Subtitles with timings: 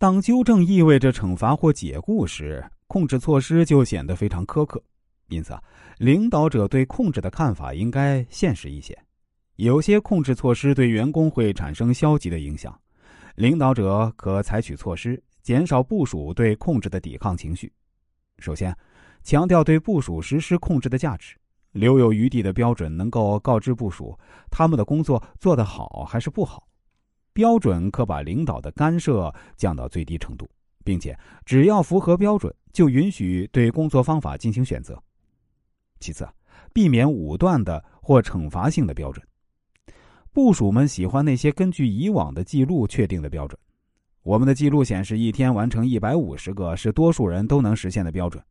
[0.00, 4.80] 当纠正意味着惩罚或解雇时，控制措施就显得非常苛刻。
[5.26, 5.60] 因此啊，
[5.98, 8.96] 领导者对控制的看法应该现实一些。
[9.56, 12.80] 有些控制措施对员工会产生消极的影响，
[13.34, 17.72] 领导者可采取措施减少部署对控制的抵抗情绪。
[18.38, 18.72] 首先，
[19.24, 21.34] 强调对部署实施控制的价值，
[21.72, 24.16] 留有余地的标准能够告知部署
[24.48, 26.68] 他们的工作做得好还是不好。
[27.38, 30.44] 标准可把领导的干涉降到最低程度，
[30.82, 35.00] 并且只要符合标准，就允许对工作方法进行选择。
[36.00, 36.28] 其次，
[36.72, 39.24] 避免武断的或惩罚性的标准。
[40.32, 43.56] 部署们喜欢那些根据以往的记录确定的标准。
[44.24, 48.42] 我们的记录显示，一天完成一百五十个是多数人都能实现的标准。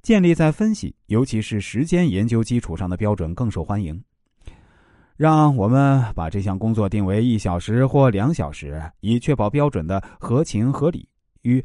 [0.00, 4.02] 建立在分析，尤其是时间研究基础上的标准更受欢迎。
[5.18, 11.08] 让我们把这项工作定为一小时或两小时，以确保标准的合情合理。
[11.42, 11.62] 与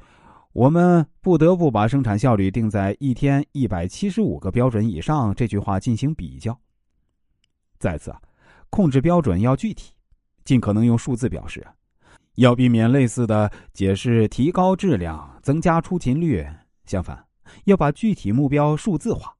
[0.53, 6.59] 我们不得不把生产效率定在一天一百七十五个标准以上这句话进行比较。
[7.77, 8.19] 再次啊。
[8.71, 9.93] 控制标准要具体，
[10.43, 11.63] 尽可能用数字表示，
[12.37, 16.43] 要避免类似的解释提高质量、增加出勤率。
[16.85, 17.23] 相反，
[17.65, 19.31] 要把具体目标数字化，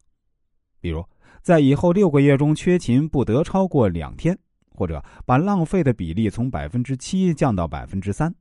[0.80, 1.04] 比如
[1.44, 4.38] 在以后六个月中缺勤不得超过两天，
[4.74, 8.34] 或者把浪费的比例从百分之七降到百分之三。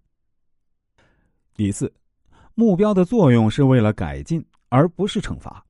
[1.56, 1.92] 第四，
[2.54, 5.66] 目标的作用是为了改进，而不是惩罚。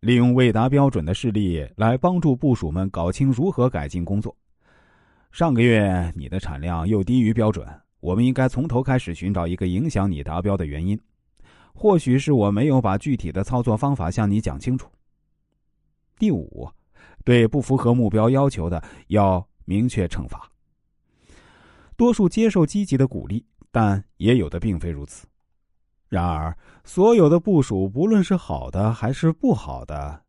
[0.00, 4.36] 利用未达标准的事例来帮助部署们搞清如何改进工作。
[5.30, 7.66] 上个月你的产量又低于标准，
[8.00, 11.00] 我们应该从头开始寻找一个影响你达标的原因。
[11.72, 14.86] 或许是我没有把具体的操作方法向你讲清楚。
[16.22, 16.70] 第五，
[17.24, 20.48] 对不符合目标要求的要明确惩罚。
[21.96, 25.26] 多数接受积极的鼓励，但也有的并非如此。
[26.08, 30.22] 然而，所有的部署，不论是好的还是不好的，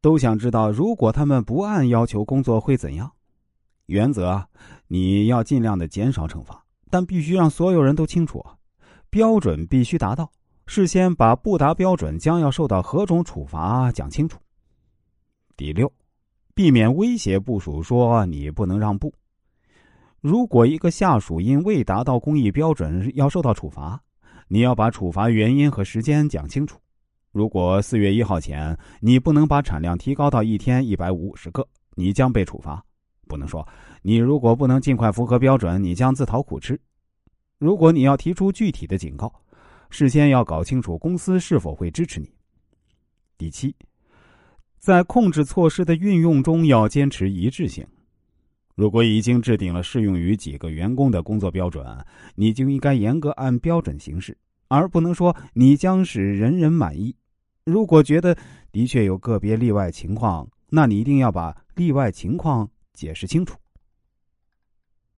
[0.00, 3.12] 都想知道，如果他们不按要求工作会怎样。
[3.86, 4.46] 原则，
[4.88, 8.44] 你要尽量的减少惩罚，但必须让所有人都清楚，
[9.10, 10.32] 标准必须达到。
[10.66, 14.40] 事先把不达标准将要受到何种处罚讲清楚。
[15.56, 15.90] 第六，
[16.54, 19.12] 避免威胁部署说你不能让步。
[20.20, 24.00] 如果一个下属因未达到工艺标准要受到处罚。
[24.48, 26.78] 你要把处罚原因和时间讲清楚。
[27.32, 32.84] 如果四月一号前你不能把产量提高到一天一百五十个，你将被处罚。
[33.26, 33.66] 不能说
[34.02, 36.78] 你如果不能尽快符合标准，你将自讨苦吃。
[37.58, 39.32] 如果你要提出具体的警告，
[39.90, 42.30] 事先要搞清楚公司是否会支持你。
[43.36, 43.74] 第七，
[44.86, 47.84] 在控制措施的运用中要坚持一致性。
[48.76, 51.84] 如果已经制定了适用于几个员工的工作标准，
[52.36, 54.38] 你就应该严格按标准行事，
[54.68, 57.16] 而不能说你将使人人满意。
[57.64, 58.38] 如果觉得
[58.70, 63.58] 的确有个别例外情况，那你一定要把例外情况解释清楚。